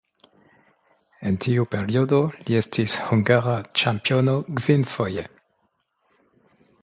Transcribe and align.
En 1.31 1.35
tiu 1.45 1.65
periodo 1.75 2.21
li 2.47 2.57
estis 2.61 2.97
hungara 3.09 3.55
ĉampiono 3.81 4.35
kvinfoje. 4.55 5.27